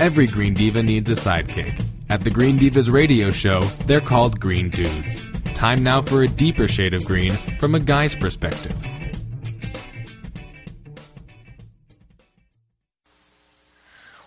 [0.00, 1.84] Every Green Diva needs a sidekick.
[2.08, 5.28] At the Green Divas radio show, they're called Green Dudes.
[5.52, 8.74] Time now for a deeper shade of green from a guy's perspective.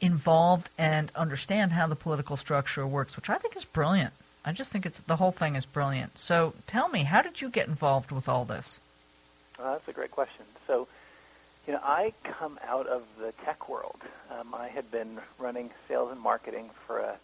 [0.00, 4.12] involved and understand how the political structure works, which I think is brilliant.
[4.44, 6.18] I just think it's the whole thing is brilliant.
[6.18, 8.80] So tell me, how did you get involved with all this?
[9.58, 10.44] Uh, that's a great question.
[10.66, 10.86] So,
[11.68, 14.00] you know, I come out of the tech world.
[14.30, 17.18] Um, I had been running sales and marketing for a,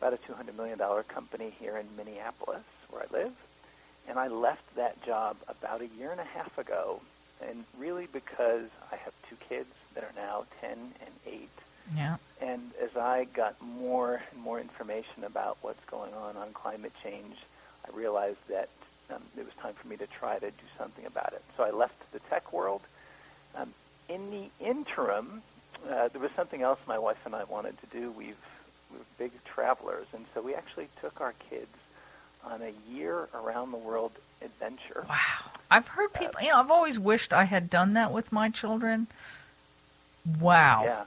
[0.00, 3.34] about a $200 million company here in Minneapolis, where I live.
[4.08, 7.02] And I left that job about a year and a half ago,
[7.46, 11.50] and really because I have two kids that are now 10 and 8
[11.94, 12.16] Yeah.
[12.40, 17.36] And as I got more and more information about what's going on on climate change,
[17.86, 18.70] I realized that
[19.10, 21.42] um, it was time for me to try to do something about it.
[21.56, 22.82] So I left the tech world.
[23.56, 23.72] Um,
[24.08, 25.42] in the interim,
[25.88, 28.10] uh, there was something else my wife and I wanted to do.
[28.12, 28.36] We've
[28.92, 31.76] we're big travelers, and so we actually took our kids
[32.44, 34.12] on a year around the world
[34.42, 35.04] adventure.
[35.08, 35.50] Wow.
[35.70, 39.08] I've heard people, you know, I've always wished I had done that with my children.
[40.40, 40.82] Wow.
[40.84, 41.04] Yeah.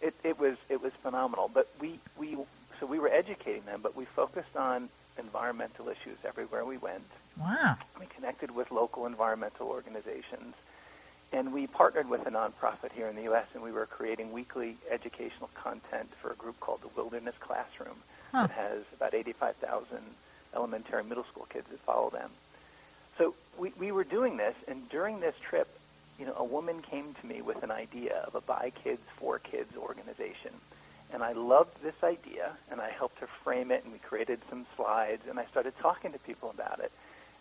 [0.00, 1.50] It, it was it was phenomenal.
[1.52, 2.36] But we, we
[2.78, 7.04] so we were educating them, but we focused on environmental issues everywhere we went.
[7.38, 7.76] Wow.
[7.98, 10.54] We connected with local environmental organizations,
[11.32, 13.46] and we partnered with a nonprofit here in the U.S.
[13.54, 17.96] and we were creating weekly educational content for a group called the Wilderness Classroom
[18.32, 18.46] Huh.
[18.46, 19.98] that has about 85,000
[20.54, 22.30] elementary and middle school kids that follow them.
[23.18, 25.68] So we, we were doing this, and during this trip,
[26.18, 29.38] you know, a woman came to me with an idea of a By Kids for
[29.40, 30.52] Kids organization.
[31.12, 34.64] And I loved this idea, and I helped her frame it, and we created some
[34.76, 36.92] slides, and I started talking to people about it.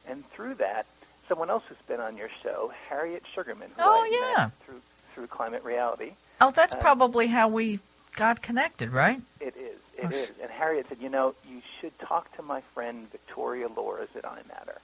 [0.07, 0.87] And through that,
[1.29, 4.49] someone else who's been on your show, Harriet Shugarman, who Oh, yeah.
[4.65, 4.81] through
[5.13, 6.13] through Climate Reality.
[6.41, 7.79] Oh, that's Uh, probably how we
[8.15, 9.21] got connected, right?
[9.39, 9.79] It is.
[9.97, 10.31] It Oh, is.
[10.41, 14.77] And Harriet said, you know, you should talk to my friend Victoria Loorz at iMatter.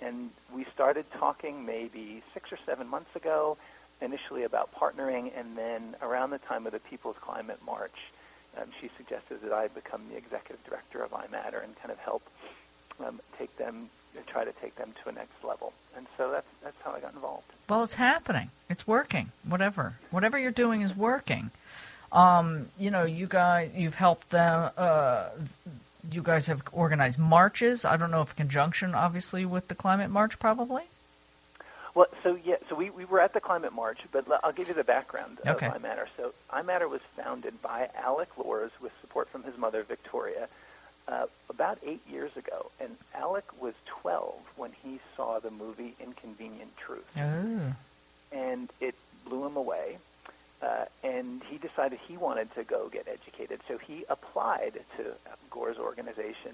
[0.00, 3.58] And we started talking maybe six or seven months ago,
[4.00, 8.12] initially about partnering, and then around the time of the People's Climate March,
[8.56, 12.22] um, she suggested that I become the executive director of iMatter and kind of help
[13.04, 13.90] um, take them,
[14.26, 15.72] try to take them to a next level.
[15.96, 17.46] And so that's that's how I got involved.
[17.68, 18.50] Well, it's happening.
[18.70, 19.30] It's working.
[19.46, 21.50] Whatever, whatever you're doing is working.
[22.12, 24.70] Um, you know, you guys, you've helped them.
[24.76, 25.28] Uh,
[26.10, 27.84] you guys have organized marches.
[27.84, 30.84] I don't know if conjunction, obviously, with the climate march, probably.
[31.94, 34.74] Well, so yeah, so we, we were at the climate march, but I'll give you
[34.74, 35.66] the background Okay.
[35.66, 36.06] of iMatter.
[36.16, 40.48] So iMatter was founded by Alec Loorz with support from his mother Victoria
[41.08, 46.76] uh, about eight years ago, and Alec was 12 when he saw the movie Inconvenient
[46.76, 47.72] Truth, Oh.
[48.32, 48.94] and it
[49.24, 49.98] blew him away.
[50.60, 55.14] Uh, and he decided he wanted to go get educated, so he applied to
[55.50, 56.52] Gore's organization,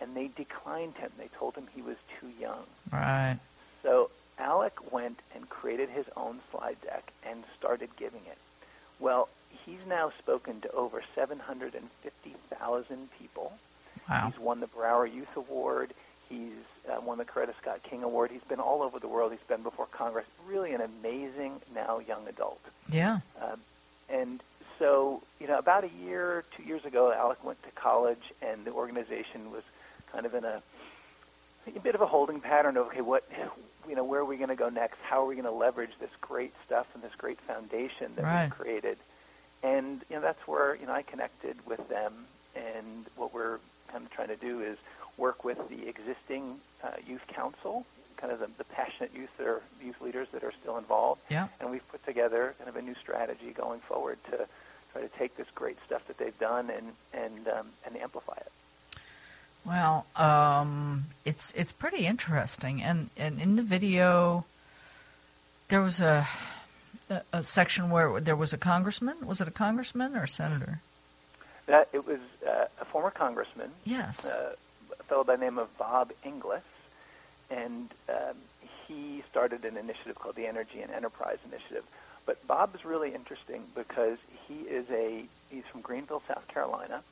[0.00, 1.10] and they declined him.
[1.18, 2.64] They told him he was too young.
[2.92, 3.38] Right.
[3.82, 8.36] So Alec went and created his own slide deck and started giving it.
[9.00, 9.30] Well,
[9.64, 13.52] he's now spoken to over 750,000 people.
[14.08, 14.30] Wow.
[14.30, 15.90] He's won the Brower Youth Award.
[16.28, 16.52] He's
[16.90, 18.30] uh, won the Coretta Scott King Award.
[18.30, 19.32] He's been all over the world.
[19.32, 20.26] He's been before Congress.
[20.46, 22.60] Really an amazing now young adult.
[22.90, 23.20] Yeah.
[23.42, 23.60] Um,
[24.08, 24.40] and
[24.78, 28.72] so, you know, about a year, two years ago, Alec went to college, and the
[28.72, 29.62] organization was
[30.12, 30.60] kind of in a,
[31.74, 33.24] a bit of a holding pattern of, okay, what
[33.88, 35.00] you know, where are we going to go next?
[35.02, 38.44] How are we going to leverage this great stuff and this great foundation that Right.
[38.44, 38.98] we've created?
[39.62, 42.12] And you know, that's where you know I connected with them.
[42.56, 43.25] And what we're kind of
[44.26, 44.78] trying to do is
[45.16, 47.86] work with the existing uh, youth council,
[48.16, 51.20] kind of the, the passionate youth that are youth leaders that are still involved.
[51.30, 51.48] Yeah.
[51.60, 54.46] And we've put together kind of a new strategy going forward to
[54.92, 58.52] try to take this great stuff that they've done and and um, and amplify it.
[59.64, 64.44] Well, um, it's it's pretty interesting, and and in the video,
[65.68, 66.28] there was a,
[67.10, 69.26] a a section where there was a congressman.
[69.26, 70.80] Was it a congressman or a senator?
[71.66, 74.24] That it was uh, a former congressman, Yes.
[74.26, 74.54] uh,
[74.98, 76.62] a fellow by the name of Bob Inglis,
[77.50, 78.36] and um,
[78.86, 81.84] he started an initiative called the Energy and Enterprise Initiative.
[82.24, 87.02] But Bob is really interesting because he is a he's from Greenville, South Carolina,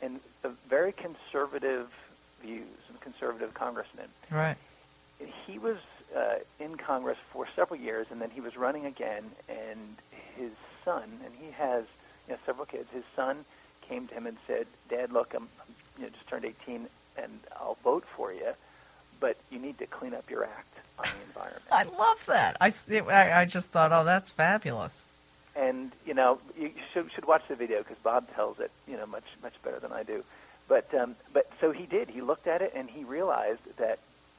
[0.00, 1.88] and a very conservative
[2.42, 4.08] views and conservative congressman.
[4.30, 4.56] right.
[5.46, 5.76] He was
[6.16, 9.24] uh, in Congress for several years, and then he was running again.
[9.50, 9.78] And
[10.36, 10.52] his
[10.86, 11.84] son, and he has
[12.26, 12.90] you know, several kids.
[12.92, 13.44] His son
[13.90, 16.86] came to him and said, "Dad, look, I'm, I'm you know, just turned 18,
[17.22, 18.52] and I'll vote for you,
[19.24, 22.56] but you need to clean up your act on the environment." I love that.
[22.60, 22.68] I,
[23.40, 25.04] I just thought, oh, that's fabulous.
[25.56, 29.06] and you know you should should watch the video because Bob tells it you know
[29.06, 30.24] much much better than I do.
[30.68, 32.08] But um, but so he did.
[32.08, 33.98] He looked at it and he realized that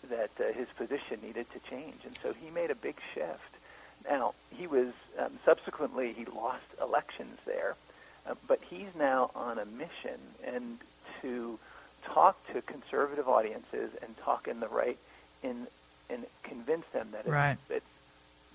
[0.09, 3.53] that uh, his position needed to change, and so he made a big shift.
[4.09, 4.89] Now he was
[5.19, 7.75] um, subsequently he lost elections there,
[8.27, 10.77] uh, but he's now on a mission and
[11.21, 11.57] to
[12.03, 14.97] talk to conservative audiences and talk in the right
[15.43, 15.67] in
[16.09, 17.57] and convince them that it's, Right.
[17.69, 17.85] it's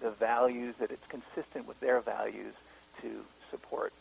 [0.00, 2.54] the values that it's consistent with their values
[3.00, 3.92] to support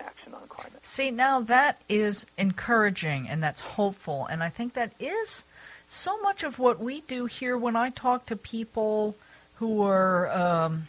[0.00, 0.84] action on climate.
[0.84, 4.26] See, now that is encouraging and that's hopeful.
[4.26, 5.44] And I think that is
[5.86, 9.14] so much of what we do here when I talk to people
[9.56, 10.86] who are, um,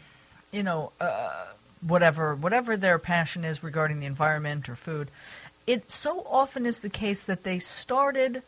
[0.52, 1.46] you know, uh,
[1.86, 5.10] whatever, whatever their passion is regarding the environment or food.
[5.66, 8.44] It so often is the case that they started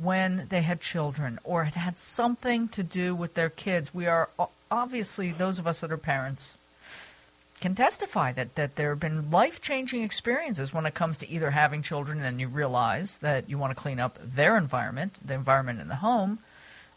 [0.00, 3.94] when they had children or it had something to do with their kids.
[3.94, 4.28] We are
[4.70, 6.56] obviously, those of us that are parents,
[7.60, 11.50] can testify that, that there have been life changing experiences when it comes to either
[11.50, 15.80] having children and you realize that you want to clean up their environment, the environment
[15.80, 16.38] in the home,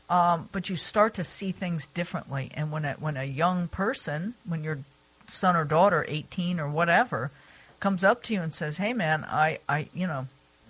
[0.09, 2.51] um, but you start to see things differently.
[2.55, 4.79] And when a, when a young person, when your
[5.29, 7.31] son or daughter, 18 or whatever,
[7.79, 10.27] comes up to you and says, "Hey, man, I, I you know,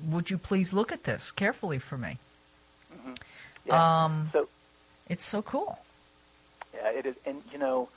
[0.08, 2.18] would you please look at this carefully for me?"
[3.66, 4.06] Yeah.
[4.06, 4.48] Um, so
[5.10, 5.80] It's so cool.
[6.74, 7.90] yeah, it is, and you know,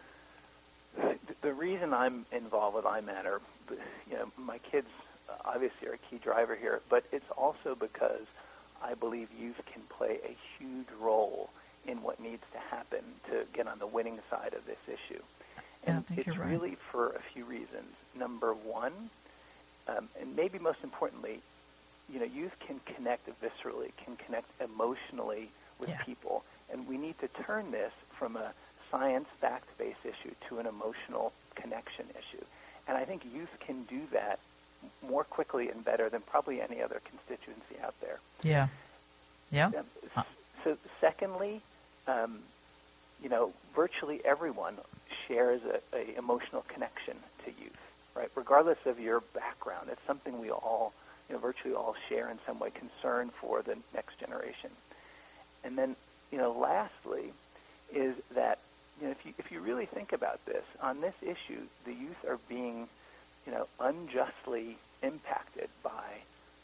[0.97, 3.41] the, the reason I'm involved with iMatter,
[4.11, 4.89] you know, my kids
[5.45, 8.27] obviously are a key driver here, but it's also because
[8.83, 11.51] I believe youth can play a huge role
[11.87, 15.23] in what needs to happen to get on the winning side of this issue.
[15.85, 16.51] Yeah, I And think it's you're right.
[16.51, 17.95] really for a few reasons.
[18.15, 19.11] Number one,
[19.89, 21.41] um, and maybe most importantly,
[22.13, 25.49] you know, youth can connect viscerally, can connect emotionally
[25.79, 26.03] with Yeah.
[26.05, 28.53] people, and we need to turn this from a
[28.91, 32.45] science fact-based issue to an emotional connection issue.
[32.87, 34.39] And I think youth can do that
[35.09, 38.21] more quickly and better than probably any other constituency out there.
[38.43, 38.69] Yeah.
[39.51, 39.67] Yeah.
[40.17, 40.25] Um,
[40.65, 41.61] So, secondly,
[42.07, 42.45] um,
[43.23, 44.75] you know, virtually everyone
[45.29, 47.15] shares a, a emotional connection
[47.45, 47.73] to youth,
[48.17, 48.29] right?
[48.35, 50.93] Regardless of your background, it's something we all,
[51.29, 54.71] you know, virtually all share in some way, concern for the next generation.
[55.65, 55.97] And then,
[56.31, 57.33] you know, lastly,
[57.95, 58.59] is that
[59.01, 62.25] you know, if you if you really think about this, on this issue, the youth
[62.29, 62.89] are being,
[63.47, 66.23] you know, unjustly impacted by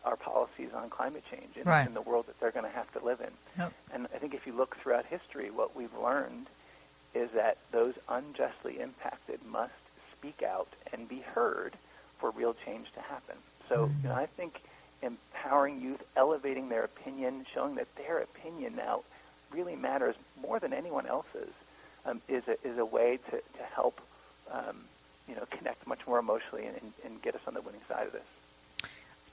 [0.08, 1.86] our policies on climate change in, Right.
[1.86, 3.30] in the world that they're going to have to live in.
[3.58, 3.72] Yep.
[3.92, 6.46] And I think if you look throughout history, what we've learned
[7.14, 9.72] is that those unjustly impacted must
[10.12, 11.74] speak out and be heard
[12.18, 13.36] for real change to happen.
[13.68, 14.60] So you know, I think
[15.02, 19.02] empowering youth, elevating their opinion, showing that their opinion now
[19.50, 21.52] really matters more than anyone else's,
[22.06, 24.00] um, is a is a way to to help
[24.50, 24.76] um,
[25.28, 28.06] you know connect much more emotionally and, and, and get us on the winning side
[28.06, 28.24] of this.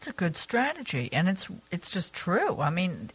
[0.05, 2.61] It's a good strategy, and it's it's just true.
[2.61, 3.09] I mean,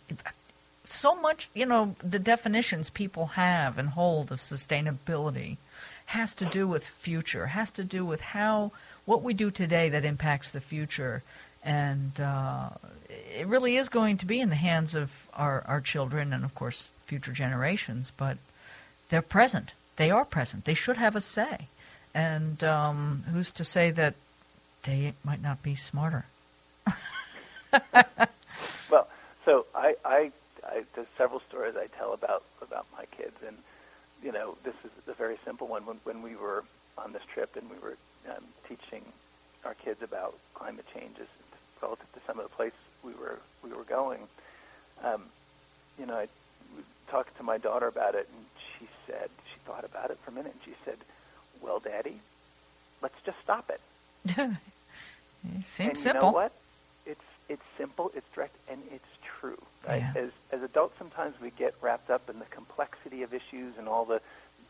[0.83, 5.59] so much you know the definitions people have and hold of sustainability
[6.07, 8.73] has to do with future, has to do with how
[9.05, 11.23] what we do today that impacts the future,
[11.63, 12.71] and uh,
[13.09, 16.57] it really is going to be in the hands of our our children and of
[16.57, 18.11] course future generations.
[18.17, 18.37] But
[19.11, 19.75] they're present.
[19.95, 20.65] They are present.
[20.65, 21.69] They should have a say.
[22.13, 24.15] And um, who's to say that
[24.83, 26.25] they might not be smarter?
[28.91, 29.09] Well,
[29.45, 30.33] so I, I,
[30.67, 33.57] I there's several stories I tell about about my kids, and
[34.23, 35.87] you know, this is a very simple one.
[35.87, 36.65] When, when we were
[36.99, 37.97] on this trip and we were
[38.29, 39.05] um, teaching
[39.65, 41.29] our kids about climate changes
[41.81, 44.21] relative to some of the places we were we were going,
[45.05, 45.23] um,
[45.99, 46.27] you know, I
[47.09, 48.45] talked to my daughter about it, and
[48.79, 50.99] she said she thought about it for a minute, and she said,
[51.63, 52.17] "Well, Daddy,
[53.03, 53.81] let's just stop it."
[54.37, 56.05] it seems and simple.
[56.07, 56.53] you know what?
[57.51, 59.61] It's simple, it's direct, and it's true.
[59.87, 60.05] Right?
[60.15, 60.23] Yeah.
[60.23, 64.05] As as adults, sometimes we get wrapped up in the complexity of issues and all
[64.05, 64.21] the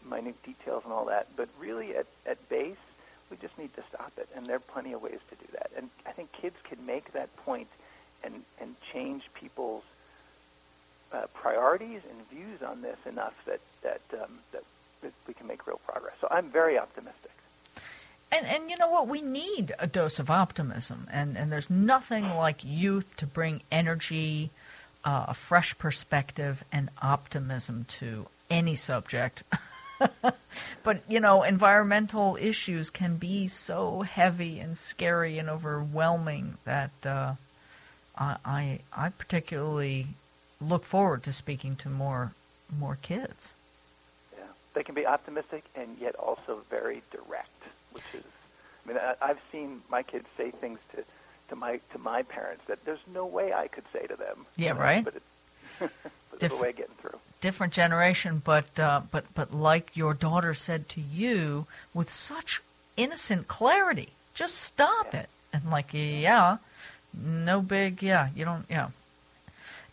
[0.09, 1.29] minute details and all that.
[1.37, 2.85] But really, at at base,
[3.31, 5.71] we just need to stop it, and there are plenty of ways to do that.
[5.77, 7.69] And I think kids can make that point
[8.25, 9.85] and and change people's
[11.13, 14.63] uh, priorities and views on this enough that that, um, that
[15.03, 16.15] that we can make real progress.
[16.21, 17.33] So I'm very optimistic.
[18.33, 19.09] And and you know what?
[19.09, 24.51] We need a dose of optimism, and and there's nothing like youth to bring energy,
[25.05, 29.43] uh, a fresh perspective, and optimism to any subject.
[30.85, 37.35] but you know, environmental issues can be so heavy and scary and overwhelming that uh,
[38.17, 40.07] I, I I particularly
[40.61, 42.33] look forward to speaking to more
[42.79, 43.55] more kids.
[44.37, 44.45] Yeah,
[44.75, 48.25] they can be optimistic and yet also very direct, which is,
[48.85, 51.05] I mean, I, I've seen my kids say things to,
[51.49, 54.47] to my to my parents that there's no way I could say to them.
[54.57, 55.05] Yeah, right.
[55.05, 55.33] But it's,
[56.31, 57.19] but it's a way of getting through.
[57.41, 62.61] different generation, but uh, but but like your daughter said to you with such
[62.97, 65.21] innocent clarity, just stop Yeah.
[65.21, 65.29] it.
[65.53, 66.59] And like, yeah,
[67.21, 68.89] no big, yeah, you don't, yeah.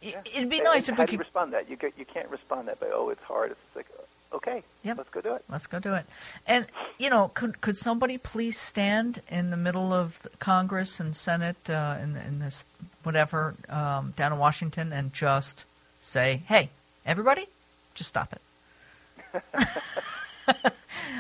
[0.03, 0.21] Yeah.
[0.35, 1.17] It'd be And- nice if we could.
[1.19, 1.67] respond that.
[1.69, 3.51] You get, you can't respond that by oh it's hard.
[3.51, 3.87] It's like
[4.33, 4.97] okay, Yep.
[4.97, 5.43] let's go do it.
[5.49, 6.05] Let's go do it.
[6.47, 6.65] And
[6.97, 11.97] you know, could could somebody please stand in the middle of Congress and Senate uh,
[12.01, 12.65] in in this
[13.03, 15.65] whatever um, down in Washington and just
[16.01, 16.69] say, "Hey,
[17.05, 17.45] everybody,
[17.93, 18.41] just stop it."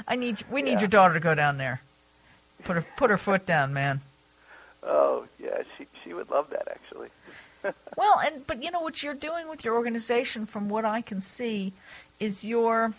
[0.07, 0.79] I need we need Yeah.
[0.81, 1.81] your daughter to go down there.
[2.63, 4.01] Put her put her foot down, man.
[4.83, 7.09] Oh yeah, she she would love that actually.
[7.95, 11.21] Well, and but you know what you're doing with your organization, from what I can
[11.21, 11.73] see,
[12.19, 12.93] is you're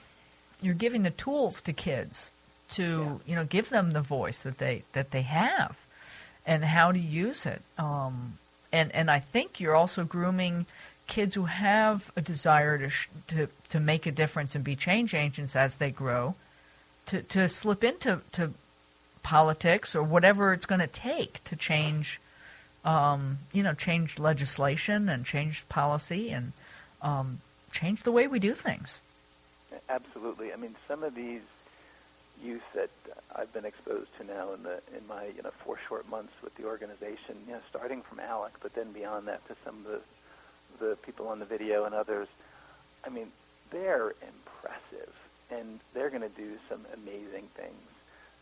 [0.60, 2.32] you're giving the tools to kids
[2.70, 5.86] to you know give them the voice that they that they have,
[6.46, 7.62] and how to use it.
[7.78, 8.34] Um,
[8.72, 10.66] and and I think you're also grooming
[11.06, 15.14] kids who have a desire to sh- to to make a difference and be change
[15.14, 16.34] agents as they grow,
[17.06, 18.52] to to slip into to
[19.22, 22.20] politics or whatever it's going to take to change
[22.84, 26.52] um, you know, change legislation and change policy and
[27.02, 27.40] um,
[27.72, 29.00] change the way we do things.
[29.88, 30.52] Absolutely.
[30.52, 31.42] I mean, some of these
[32.42, 32.90] youth that
[33.34, 36.54] I've been exposed to now in the in my you know four short months with
[36.56, 40.00] the organization, you know, starting from Alec, but then beyond that to some of the
[40.78, 42.28] the people on the video and others.
[43.04, 43.28] I mean,
[43.70, 45.14] they're impressive,
[45.50, 47.88] and they're going to do some amazing things.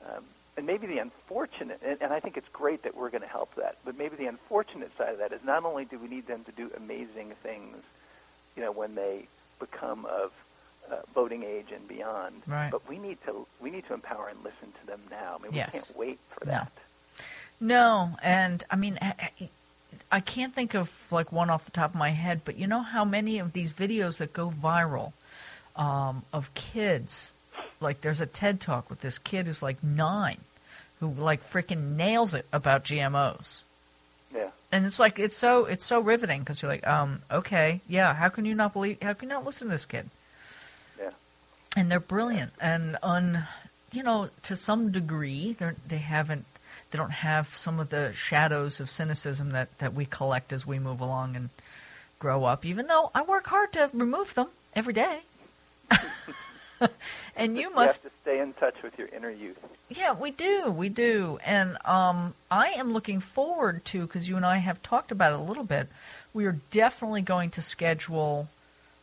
[0.05, 0.25] Um,
[0.57, 3.55] and maybe the unfortunate, and, and I think it's great that we're going to help
[3.57, 6.45] that, but maybe the unfortunate side of that is not only do we need them
[6.45, 7.77] to do amazing things,
[8.57, 9.27] you know, when they
[9.61, 10.33] become of
[10.91, 12.71] uh, voting age and beyond, Right.
[12.71, 15.37] but we need to we need to empower and listen to them now.
[15.39, 15.73] I mean, Yes.
[15.73, 16.53] we can't wait for No.
[16.53, 16.73] that.
[17.61, 19.31] No, and I mean, I-
[20.21, 23.05] can't think of like one off the top of my head, but you know how
[23.05, 25.13] many of these videos that go viral
[25.75, 27.33] um, of kids,
[27.81, 30.39] like there's a TED talk with this kid who's like nine,
[31.01, 33.63] who like freaking nails it about GMOs.
[34.35, 34.51] Yeah.
[34.73, 38.29] and it's like it's so it's so riveting because you're like, um, okay, yeah, how
[38.29, 39.01] can you not believe?
[39.01, 40.11] How can you not listen to this kid?
[41.01, 41.11] Yeah.
[41.77, 43.45] And they're brilliant and un,
[43.93, 46.45] you know, to some degree, they they haven't
[46.91, 50.79] they don't have some of the shadows of cynicism that that we collect as we
[50.79, 51.51] move along and
[52.19, 52.67] grow up.
[52.67, 55.21] Even though I work hard to remove them every day.
[57.37, 59.59] and you must you have to stay in touch with your inner youth.
[59.89, 64.47] yeah, we do, we do, and um, I am looking forward to because you and
[64.47, 65.89] I have talked about it a little bit.
[66.35, 68.49] We are definitely going to schedule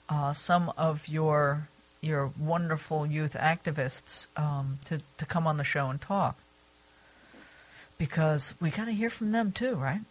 [0.10, 1.68] uh, some of your
[2.02, 6.38] your wonderful youth activists um, to to come on the show and talk
[7.98, 10.02] because we got to hear from them too, right?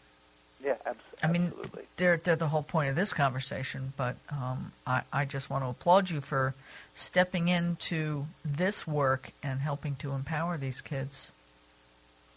[0.62, 1.84] Yeah, abs- I mean, absolutely.
[1.96, 3.92] they're they're the whole point of this conversation.
[3.96, 6.54] But um, I I just want to applaud you for
[6.94, 11.32] stepping into this work and helping to empower these kids.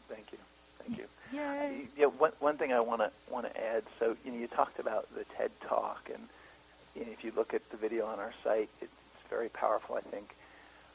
[0.10, 0.40] Thank you.
[0.80, 1.06] Thank you.
[1.34, 1.88] Yay!
[1.98, 3.84] Yeah, one, one thing I want to want to add.
[4.00, 6.24] So you know, you talked about the TED Talk, and
[6.96, 8.92] you know, if you look at the video on our site, it's
[9.30, 10.36] very powerful, I think.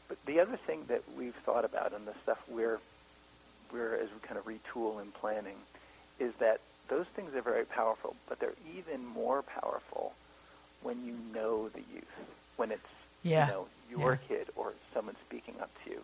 [0.09, 2.81] But the other thing that we've thought about, and the stuff we're
[3.73, 5.57] we're as we kind of retool in planning,
[6.19, 6.61] is that
[6.91, 10.17] those things are very powerful, but they're even more powerful
[10.83, 12.17] when you know the youth,
[12.57, 12.83] when it's
[13.25, 13.47] Yeah.
[13.47, 14.19] you know, your Yeah.
[14.29, 16.03] kid or someone speaking up to you.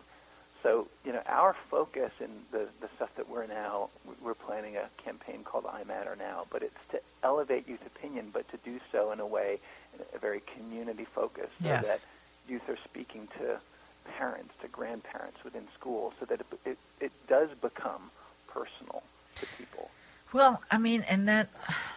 [0.63, 3.91] So, you know, our focus in the, the stuff that we're now,
[4.21, 8.49] we're planning a campaign called I Matter Now, but it's to elevate youth opinion, but
[8.49, 9.59] to do so in a way,
[9.93, 11.85] in a very community focused, so Yes.
[11.85, 12.01] that
[12.47, 13.61] youth are speaking to
[14.05, 18.11] parents, to grandparents within schools, so that it, it, it does become
[18.47, 19.03] personal
[19.39, 19.91] to people.
[20.33, 21.47] Well, I mean, and that,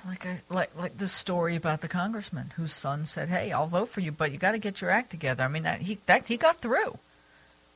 [0.06, 3.88] like, I, like, like the story about the congressman whose son said, "Hey, I'll vote
[3.88, 6.26] for you, but you got to get your act together." I mean, that he that
[6.26, 6.99] he got through.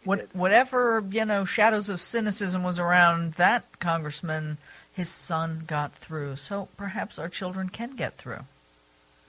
[0.05, 4.59] What, whatever you know, shadows of cynicism was around that congressman,
[4.93, 6.37] his son got through.
[6.37, 8.45] So perhaps our children can get through.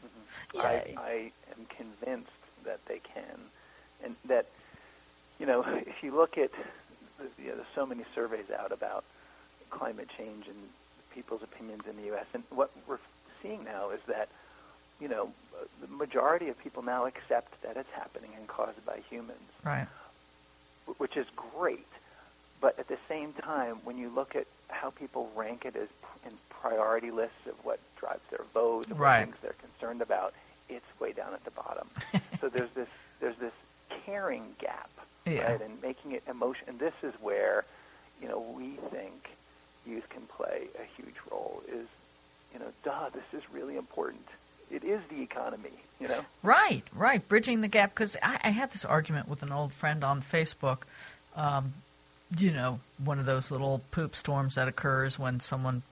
[0.06, 0.60] Mm-hmm.
[0.60, 0.96] I, Yay.
[0.98, 2.30] I am convinced
[2.66, 3.40] that they can,
[4.04, 4.46] and that
[5.40, 6.52] you know if you look at
[7.40, 9.06] you know, there's so many surveys out about
[9.70, 10.58] climate change and
[11.16, 12.26] people's opinions in the U.S.
[12.34, 13.00] and what we're
[13.42, 14.28] seeing now is that
[15.00, 15.32] you know
[15.82, 19.88] the majority of people now accept that it's happening and caused by humans, Right.
[20.98, 21.88] which is great.
[22.62, 25.88] But at the same time, when you look at how people rank it as
[26.26, 29.20] in priority lists of what drives their vote, and Right.
[29.20, 30.34] what things they're concerned about,
[30.70, 31.88] it's way down at the bottom.
[32.42, 32.90] so there's this
[33.22, 33.54] there's this
[34.06, 34.90] caring gap,
[35.26, 35.52] Yeah.
[35.52, 35.62] right?
[35.62, 36.66] And making it emotion.
[36.68, 37.66] And this is where,
[38.22, 39.35] you know, we think
[39.88, 41.62] youth can play a huge role.
[41.68, 41.88] Is
[42.54, 44.26] you know, duh, this is really important.
[44.72, 46.22] It is the economy, you know.
[46.42, 47.28] Right, right.
[47.28, 47.94] Bridging the gap.
[47.94, 50.80] Because I, I had this argument with an old friend on Facebook.
[51.36, 51.74] Um,
[52.38, 55.84] you know, one of those little poop storms that occurs when someone,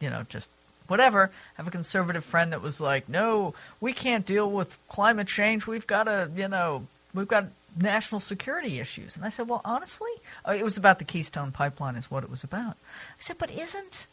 [0.00, 0.48] you know, just
[0.86, 1.30] whatever.
[1.32, 5.66] I have a conservative friend that was like, no, we can't deal with climate change.
[5.66, 9.16] We've got to, you know, we've got national security issues.
[9.16, 10.10] And I said, well, honestly,
[10.46, 12.72] uh, it was about the Keystone Pipeline, is what it was about.
[12.72, 14.06] I said, but isn't,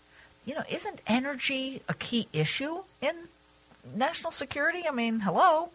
[0.45, 3.15] you know, isn't energy a key issue in
[3.95, 4.83] national security?
[4.87, 5.69] I mean, hello.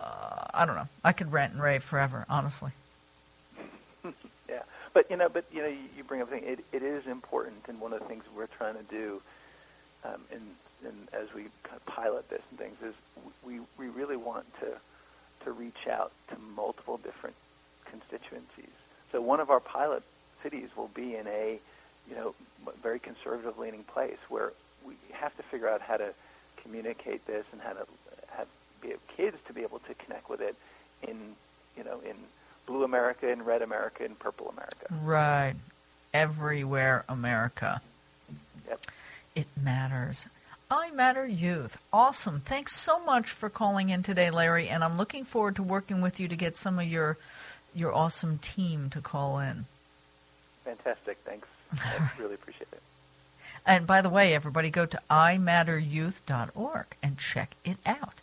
[0.00, 0.88] Uh, I don't know.
[1.02, 2.72] I could rant and rave forever, honestly.
[4.46, 4.60] Yeah,
[4.92, 6.44] but you know, but you know, you, bring up a thing.
[6.44, 9.22] It, it is important, and one of the things we're trying to do,
[10.04, 10.42] um, in,
[10.86, 12.94] in as we kind of pilot this and things, is
[13.42, 14.66] we we really want to
[15.44, 17.36] to reach out to multiple different
[17.84, 18.72] constituencies.
[19.12, 20.02] So one of our pilot
[20.42, 21.58] cities will be in a,
[22.08, 22.34] you know,
[22.82, 24.52] very conservative leaning place where
[24.86, 26.12] we have to figure out how to
[26.62, 27.86] communicate this and how to
[28.36, 28.48] have
[29.08, 30.56] kids to be able to connect with it
[31.06, 31.16] in,
[31.76, 32.16] you know, in
[32.66, 34.86] blue America, in red America, in purple America.
[35.02, 35.54] Right.
[36.12, 37.80] Everywhere, America.
[38.68, 38.80] Yep.
[39.34, 40.26] It matters.
[40.70, 41.78] iMatter Youth.
[41.92, 42.40] Awesome.
[42.40, 46.18] Thanks so much for calling in today, Larry, and I'm looking forward to working with
[46.18, 47.16] you to get some of your
[47.74, 49.66] your awesome team to call in.
[50.64, 51.18] Fantastic.
[51.18, 51.48] Thanks.
[51.72, 52.82] I really appreciate it.
[53.66, 58.14] And by the way, everybody go to imatteryouth.org and check it out.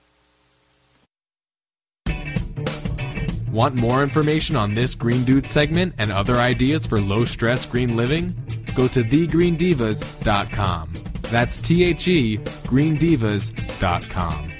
[3.52, 7.98] Want more information on this Green Dude segment and other ideas for low stress green
[7.98, 8.34] living?
[8.76, 11.11] Go to thegreendivas.com.
[11.32, 14.51] That's T H E greendivas.com.